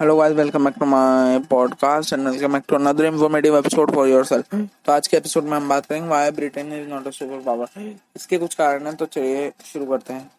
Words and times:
Hello 0.00 0.16
guys 0.16 0.32
welcome 0.36 0.64
back 0.64 0.74
to 0.78 0.86
my 0.86 1.38
podcast 1.50 2.12
and 2.12 2.26
welcome 2.28 2.52
back 2.52 2.62
to 2.68 2.76
another 2.76 3.04
informative 3.04 3.56
episode 3.58 3.90
for 3.94 4.08
yourself 4.08 4.54
तो 4.54 4.92
आज 4.92 5.06
के 5.06 5.16
episode 5.16 5.44
में 5.44 5.56
हम 5.56 5.68
बात 5.68 5.86
करेंगे 5.86 6.08
why 6.08 6.30
Britain 6.30 6.72
is 6.72 6.88
not 6.88 7.06
a 7.06 7.10
super 7.10 7.42
power 7.42 7.94
इसके 8.16 8.38
कुछ 8.38 8.54
कारण 8.54 8.86
हैं 8.86 8.94
तो 8.96 9.06
चलिए 9.06 9.52
शुरू 9.64 9.86
करते 9.86 10.12
हैं। 10.12 10.30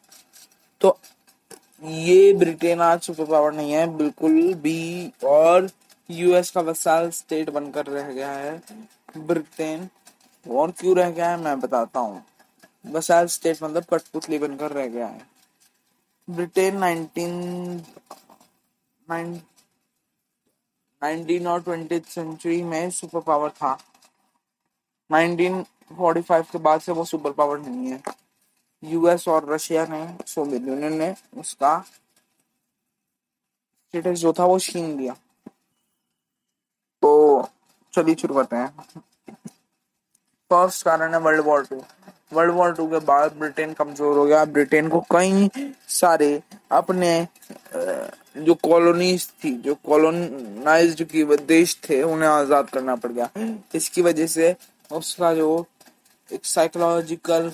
तो 0.81 0.97
ये 1.83 2.33
ब्रिटेन 2.33 2.81
आज 2.81 3.01
सुपर 3.01 3.25
पावर 3.25 3.53
नहीं 3.53 3.71
है, 3.71 3.87
बिल्कुल 3.97 4.53
भी 4.53 5.11
और 5.23 5.69
यूएस 6.09 6.51
का 6.51 6.61
वसाल 6.61 7.09
स्टेट 7.11 7.49
बनकर 7.49 7.85
रह 7.87 8.11
गया 8.11 8.31
है 8.31 8.61
ब्रिटेन 9.17 9.87
और 10.45 10.71
क्यों 10.71 10.95
रह 10.97 11.09
गया 11.11 11.29
है, 11.29 11.41
मैं 11.43 11.59
बताता 11.59 11.99
हूँ। 11.99 12.23
वसाल 12.91 13.27
स्टेट 13.27 13.63
मतलब 13.63 13.85
कठपुतली 13.93 14.37
बनकर 14.37 14.71
रह 14.71 14.87
गया 14.87 15.07
है। 15.07 15.21
ब्रिटेन 16.27 16.83
19 16.83 17.81
नाइनटीन 21.01 21.47
और 21.47 21.61
ट्वेंटी 21.63 21.99
सेंचुरी 22.07 22.61
में 22.63 22.89
सुपर 22.91 23.19
पावर 23.21 23.49
था। 23.51 23.77
1945 25.09 26.49
के 26.51 26.57
बाद 26.57 26.81
से 26.81 26.91
वो 26.91 27.05
सुपर 27.05 27.31
पावर 27.31 27.59
नहीं 27.59 27.87
है। 27.87 28.01
यूएस 28.83 29.27
और 29.27 29.49
रशिया 29.53 29.85
ने 29.89 30.25
सोवियत 30.27 30.67
यूनियन 30.67 30.93
ने 30.97 31.13
उसका 31.37 31.79
स्टेटस 33.93 34.19
जो 34.19 34.33
था 34.33 34.45
वो 34.45 34.59
छीन 34.59 34.97
लिया। 34.97 35.13
तो 37.03 37.49
चलिए 37.93 38.15
शुरू 38.15 38.35
करते 38.35 38.55
हैं। 38.55 38.69
फ़र्स्ट 40.51 40.85
कारण 40.85 41.13
है 41.13 41.19
world 41.19 41.41
war 41.45 41.65
two 41.65 41.81
world 42.31 42.53
war 42.53 42.73
two 42.75 42.87
के 42.89 42.99
बाद 43.05 43.33
ब्रिटेन 43.39 43.73
कमज़ोर 43.73 44.17
हो 44.17 44.25
गया। 44.25 44.43
ब्रिटेन 44.45 44.89
को 44.89 44.99
कई 45.11 45.49
सारे 45.89 46.41
अपने 46.71 47.27
जो 48.35 48.53
कॉलोनीज 48.55 49.27
थी, 49.43 49.51
जो 49.53 49.75
कॉलोनाइज 49.85 51.01
की 51.03 51.23
देश 51.37 51.77
थे, 51.89 52.01
उन्हें 52.03 52.29
आज़ाद 52.29 52.69
करना 52.69 52.95
पड़ 52.95 53.11
गया। 53.11 53.29
इसकी 53.75 54.01
वजह 54.01 54.27
से 54.27 54.55
उसका 54.91 55.33
जो 55.33 55.65
एक 56.29 56.45
साइकोलॉजिकल 56.45 57.51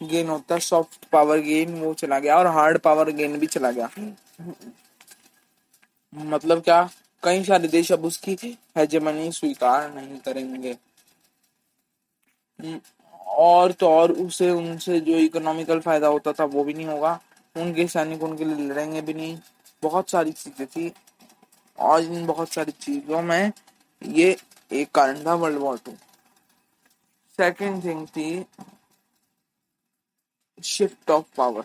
गेन 0.00 0.28
होता 0.28 0.54
है 0.54 0.60
सॉफ्ट 0.60 1.04
पावर 1.12 1.38
गेन 1.40 1.74
वो 1.74 1.92
चला 1.94 2.18
गया 2.18 2.36
और 2.38 2.46
हार्ड 2.48 2.78
पावर 2.78 3.10
गेन 3.12 3.38
भी 3.38 3.46
चला 3.46 3.70
गया। 3.70 3.90
मतलब 6.12 6.62
क्या? 6.62 6.88
कई 7.22 7.44
सारे 7.44 7.68
देश 7.68 7.92
अब 7.92 8.04
उसकी 8.04 8.36
हेजमनी 8.76 9.30
स्वीकार 9.32 9.92
नहीं 9.94 10.18
करेंगे। 10.18 10.76
और 13.28 13.72
तो 13.72 13.88
और 13.88 14.12
उसे, 14.12 14.50
उनसे 14.50 15.00
जो 15.00 15.16
इकोनॉमिकल 15.18 15.80
फ़ायदा 15.80 16.06
होता 16.06 16.32
था, 16.32 16.44
वो 16.44 16.64
भी 16.64 16.74
नहीं 16.74 16.86
होगा। 16.86 17.18
उनके 17.56 17.86
सैनिक 17.88 18.22
उनके 18.22 18.44
लिए 18.44 18.66
लड़ेंगे 18.68 19.00
भी 19.00 19.14
नहीं। 19.14 19.38
बहुत 19.82 20.10
सारी 20.10 20.32
चीज़ें 20.32 20.66
थी। 20.66 20.92
और 21.78 22.02
इन 22.02 22.26
बहुत 22.26 22.52
सारी 22.52 22.72
चीज़ों 22.80 23.22
में 23.22 23.52
ये 24.02 24.36
एक 24.70 24.90
कारण 24.94 25.24
था 25.26 25.34
world 25.34 25.58
war 25.58 25.78
two 25.84 25.92
second 27.38 27.82
thing 27.84 28.06
थी 28.08 28.44
shift 30.58 31.10
of 31.10 31.24
power 31.36 31.62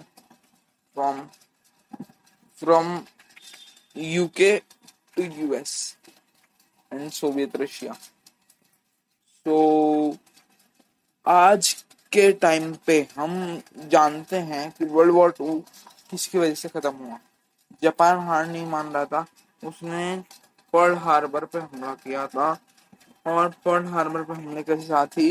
from 0.95 1.21
from 2.61 2.99
UK 3.95 4.55
to 5.15 5.23
US 5.23 5.75
and 6.91 7.09
Soviet 7.11 7.55
Russia 7.55 7.93
तो 9.45 10.17
आज 11.25 11.73
के 12.11 12.31
टाइम 12.41 12.73
पे 12.87 12.99
हम 13.17 13.61
जानते 13.91 14.39
हैं 14.51 14.69
कि 14.71 14.85
वर्ल्ड 14.85 15.13
वॉर 15.13 15.31
टू 15.37 15.59
किसकी 16.11 16.37
वजह 16.37 16.53
से 16.55 16.69
खत्म 16.69 16.95
हुआ। 16.95 17.19
जापान 17.83 18.19
हार 18.19 18.45
नहीं 18.47 18.65
मान 18.65 18.87
रहा 18.87 19.05
था। 19.05 19.25
उसने 19.63 20.23
पर्ल 20.73 20.95
हार्बर 20.97 21.45
पे 21.45 21.59
हमला 21.59 21.93
किया 21.93 22.27
था। 22.27 22.57
और 23.27 23.49
पर्ल 23.65 23.85
हार्बर 23.85 24.21
पे 24.21 24.33
हमले 24.33 24.61
के 24.63 24.75
साथ 24.75 25.17
ही 25.17 25.29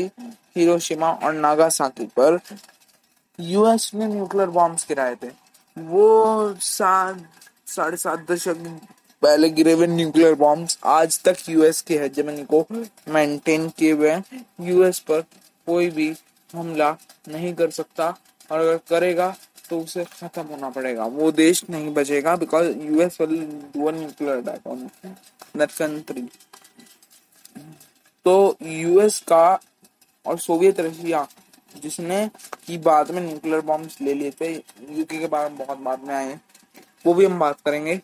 हिरोशिमा 0.55 1.11
और 1.13 1.33
नागासाकी 1.33 2.05
पर 2.05 2.39
यूएस 3.39 3.91
ने 3.95 4.07
न्यूक्लियर 4.07 4.49
बॉम्ब्स 4.49 4.85
गिराए 4.87 5.15
थे। 5.15 5.29
वो 5.77 6.55
सात, 6.59 7.23
साढ़े 7.67 7.97
सात 7.97 8.25
दशक 8.31 8.57
पहले 9.21 9.49
गिरे 9.49 9.73
हुए 9.73 9.87
न्यूक्लियर 9.87 10.35
बॉम्ब्स 10.35 10.77
आज 10.85 11.21
तक 11.23 11.35
यूएस 11.49 11.81
के 11.81 11.95
है 11.95 12.01
हेजमनी 12.01 12.43
को 12.43 12.65
मेंटेन 13.07 13.69
किए 13.69 13.91
हुए 13.91 14.15
यूएस 14.61 14.99
पर 14.99 15.21
कोई 15.67 15.89
भी 15.89 16.15
हमला 16.55 16.91
नहीं 17.27 17.53
कर 17.53 17.69
सकता। 17.69 18.07
और 18.51 18.59
अगर 18.59 18.77
करेगा 18.89 19.35
तो 19.69 19.79
उसे 19.79 20.03
खत्म 20.05 20.41
होना 20.43 20.69
पड़ेगा? 20.69 21.05
वो 21.05 21.31
देश 21.31 21.63
नहीं 21.69 21.93
बचेगा 21.93 22.35
because 22.35 22.77
US 22.77 23.19
will 23.21 23.35
do 23.73 23.89
nuclear 23.91 24.37
attack 24.37 24.67
on 24.67 24.89
that 25.57 25.71
country 25.71 26.27
तो 28.25 28.57
यूएस 28.63 29.19
का 29.27 29.59
और 30.25 30.39
सोवियत 30.39 30.79
रशिया 30.79 31.27
जिसने 31.81 32.27
की 32.65 32.77
बाद 32.77 33.11
में 33.11 33.21
न्यूक्लियर 33.21 33.61
बॉम्ब्स 33.61 33.99
ले 34.01 34.13
लिए 34.13 34.31
थे 34.31 34.53
यूके 34.53 35.19
के 35.19 35.27
बारे 35.27 35.49
में 35.49 35.57
बहुत 35.57 35.77
बाद 35.79 36.03
में 36.03 36.13
आए 36.15 36.39
वो 37.05 37.13
भी 37.13 37.25
हम 37.25 37.39
बात 37.39 37.61
करेंगे। 37.61 38.01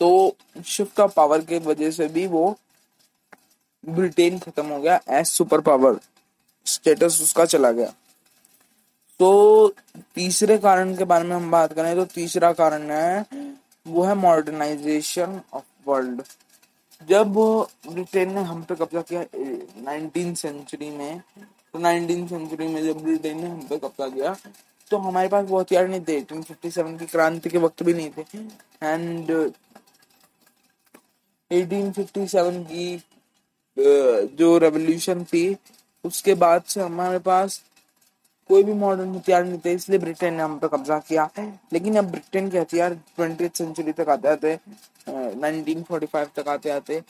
तो 0.00 0.36
शिफ्ट 0.66 1.00
ऑफ़ 1.00 1.12
पावर 1.14 1.44
के 1.44 1.58
वजह 1.60 1.90
से 1.90 2.08
भी 2.08 2.26
वो 2.26 2.56
ब्रिटेन 3.84 4.38
खत्म 4.38 4.66
हो 4.66 4.80
गया 4.80 5.00
एज 5.10 5.26
सुपर 5.26 5.60
पावर 5.60 5.98
स्टेटस 6.66 7.20
उसका 7.22 7.44
चला 7.44 7.70
गया। 7.72 7.92
तो 9.20 9.74
तीसरे 10.14 10.56
कारण 10.58 10.94
के 10.96 11.04
बारे 11.04 11.24
में 11.24 11.34
हम 11.36 11.50
बात 11.50 11.72
करें 11.72 11.94
तो 11.96 12.04
तीसरा 12.04 12.52
कारण 12.52 12.90
है, 12.90 13.24
वो 13.86 14.02
है 14.02 14.14
मॉडर्नाइजेशन 14.14 15.40
ऑफ़ 15.52 15.64
वर्ल्ड 15.86 16.22
जब 17.08 17.34
ब्रिटेन 17.88 18.32
ने 18.34 18.40
हम 18.42 18.62
पे 18.62 18.74
कब्जा 18.74 19.00
किया 19.02 19.24
नाइनटीन 19.82 20.34
सेंचुरी 20.34 20.90
में 20.90 21.20
तो 21.38 21.78
नाइनटीन 21.78 22.26
सेंचुरी 22.28 22.66
में 22.66 22.82
जब 22.84 23.02
ब्रिटेन 23.02 23.40
ने 23.40 23.48
हम 23.48 23.60
पे 23.68 23.76
कब्जा 23.76 24.08
किया 24.08 24.36
तो 24.90 24.96
हमारे 24.98 25.28
पास 25.28 25.44
बहुत 25.46 25.72
यार 25.72 25.88
नहीं 25.88 26.00
थे 26.08 26.16
एटीन 26.16 26.42
फिफ्टी 26.42 26.70
सेवन 26.70 26.96
की 26.98 27.06
क्रांति 27.06 27.50
के 27.50 27.58
वक्त 27.58 27.82
भी 27.82 27.94
नहीं 27.94 28.10
थे। 28.10 28.22
एंड 28.82 29.30
एटीन 31.50 31.90
फिफ्टी 31.92 32.26
सेवन 32.26 32.62
की 32.64 32.96
जो 34.36 34.56
रेवोल्यूशन 34.58 35.24
थी, 35.24 35.56
उसके 36.04 36.34
बाद 36.34 36.62
से 36.62 36.80
हमारे 36.80 37.18
पास 37.20 37.60
कोई 38.50 38.62
भी 38.64 38.72
मॉडर्न 38.74 39.14
हथियार 39.14 39.44
नहीं 39.44 39.58
थे 39.64 39.72
इसलिए 39.72 39.98
ब्रिटेन 39.98 40.34
ने 40.34 40.42
हम 40.42 40.58
पे 40.58 40.68
कब्जा 40.68 40.98
किया 41.08 41.28
लेकिन 41.72 41.96
अब 41.98 42.10
ब्रिटेन 42.10 42.48
के 42.50 42.58
हथियार 42.58 42.94
ट्वेंटी 43.16 43.48
सेंचुरी 43.54 43.92
तक 43.92 44.08
आते 44.08 44.28
आते 44.28 44.58
नाइनटीन 45.08 45.82
फोर्टी 45.82 46.06
फाइव 46.06 46.28
तक 46.36 46.48
आते 46.48 46.70
आते 46.70 47.02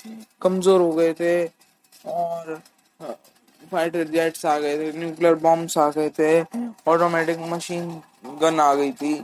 कमज़ोर 0.42 0.80
हो 0.80 0.92
गए 0.92 1.12
थे 1.20 1.44
और 2.06 2.60
फाइटर 3.62 4.08
जेट्स 4.08 4.44
आ 4.46 4.58
गए 4.58 4.76
थे 4.78 4.92
न्यूक्लियर 4.98 5.34
बॉम्ब्स 5.38 5.78
आ 5.78 5.88
गए 5.90 6.10
थे 6.18 6.40
ऑटोमेटिक 6.88 7.38
मशीन 7.48 7.88
गन 8.42 8.60
आ 8.60 8.74
गई 8.74 8.92
थी 8.92 9.14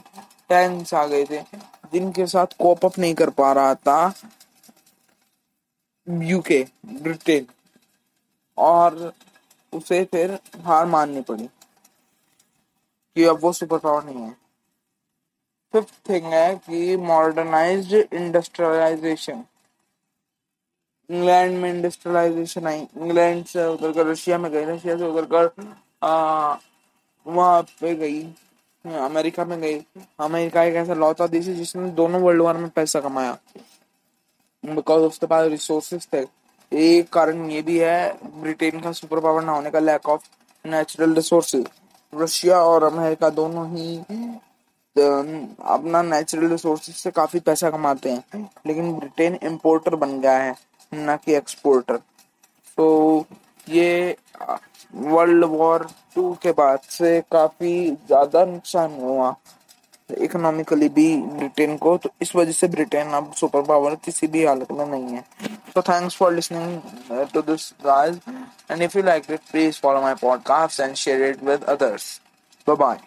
टैंक्स 0.48 0.94
आ 0.94 1.06
गए 1.06 1.24
थे। 1.24 1.40
जिनके 1.92 2.26
साथ 2.26 2.46
कोप 2.58 2.84
अप 2.84 2.98
नहीं 2.98 3.14
कर 3.14 3.30
पा 3.30 3.52
रहा 3.52 3.74
था 3.76 4.12
यूके 6.06 6.64
ब्रिटेन 7.02 7.46
और 8.58 9.12
उसे 9.72 10.02
फिर 10.04 10.38
हार 10.64 10.86
माननी 10.86 11.20
पड़ी। 11.28 11.48
कि 13.16 13.24
अब 13.24 13.38
वो 13.42 13.52
सुपर 13.52 13.78
पावर 13.78 14.04
नहीं 14.04 14.22
है। 14.22 14.36
फिफ्थ 15.74 15.94
थिंग 16.08 16.24
है 16.24 16.54
कि 16.56 16.96
मॉडर्नाइज्ड 16.96 18.14
इंडस्ट्रियलाइजेशन 18.14 19.44
इंग्लैंड 21.10 21.58
में 21.58 21.68
इंडस्ट्रियलाइजेशन 21.70 22.66
आई। 22.66 22.80
इंग्लैंड 22.80 23.44
से 23.44 23.64
उधर 23.64 23.92
कर, 23.92 24.06
रशिया 24.06 24.38
में 24.38 24.50
गई। 24.52 24.64
रशिया 24.64 24.96
से 24.98 25.04
उधर 25.04 25.26
कर 25.32 25.52
वहाँ 27.26 27.62
पे 27.80 27.94
गई। 27.94 28.22
अमेरिका 28.84 29.44
में 29.44 29.60
गई। 29.60 29.78
अमेरिका 30.20 30.62
एक 30.62 30.74
ऐसा 30.74 30.94
लौता 30.94 31.26
देश 31.26 31.46
है 31.46 31.54
जिसने 31.54 31.90
दोनों 31.90 32.20
वर्ल्ड 32.22 32.42
वॉर 32.42 32.56
में 32.56 32.68
पैसा 32.70 33.00
कमाया। 33.00 33.36
बिकॉज़ 34.64 35.02
उसके 35.02 35.26
पास 35.26 35.48
रिसोर्सेस 35.50 36.08
थे। 36.12 36.26
एक 36.72 37.08
कारण 37.08 37.50
ये 37.50 37.62
भी 37.62 37.78
है 37.78 38.40
ब्रिटेन 38.42 38.80
का 38.80 38.92
सुपर 38.92 39.20
पावर 39.20 39.44
ना 39.44 39.52
होने 39.52 39.70
का 39.70 39.78
lack 39.78 40.08
of 40.08 40.28
natural 40.64 41.14
resources 41.14 41.66
Russia 42.14 42.58
और 42.62 42.84
अमेरिका 42.84 43.30
दोनों 43.32 43.68
ही 43.70 43.96
अपना 44.96 46.02
नेचुरल 46.04 46.48
रिसोर्सेज 46.48 46.94
से 46.96 47.10
काफ़ी 47.12 47.40
पैसा 47.40 47.70
कमाते 47.70 48.10
हैं। 48.10 48.48
लेकिन 48.66 48.92
ब्रिटेन 48.94 49.38
इम्पोर्टर 49.44 49.94
बन 49.96 50.20
गया 50.20 50.36
है, 50.38 50.54
न 50.92 51.16
कि 51.24 51.34
एक्सपोर्टर 51.34 51.96
तो 52.78 53.26
ये 53.66 54.16
वर्ल्ड 54.94 55.44
वॉर 55.46 55.86
टू 56.14 56.32
के 56.42 56.52
बाद 56.52 56.78
से 56.90 57.20
काफ़ी 57.32 57.90
ज़्यादा 58.06 58.44
नुकसान 58.44 59.00
हुआ 59.00 59.34
इकोनॉमिकली 60.10 60.88
भी 60.90 61.16
ब्रिटेन 61.18 61.76
को। 61.76 61.96
तो 61.96 62.10
इस 62.22 62.34
वजह 62.36 62.52
से 62.52 62.68
ब्रिटेन 62.68 63.12
अब 63.12 63.32
सुपर 63.34 63.62
पावर 63.64 63.94
किसी 64.04 64.26
भी 64.26 64.44
हालत 64.44 64.72
में 64.72 64.86
नहीं 64.86 65.14
है। 65.14 65.24
So 65.74 65.82
thanks 65.82 66.14
for 66.14 66.30
listening 66.30 66.82
uh, 67.10 67.26
to 67.26 67.42
this 67.42 67.74
guys 67.82 68.20
and 68.68 68.82
if 68.82 68.94
you 68.94 69.02
liked 69.02 69.28
it 69.28 69.42
please 69.50 69.76
follow 69.76 70.00
my 70.00 70.14
podcast 70.14 70.82
and 70.82 70.96
share 70.96 71.24
it 71.24 71.42
with 71.42 71.64
others. 71.64 72.20
Bye 72.64 72.74
bye. 72.76 73.00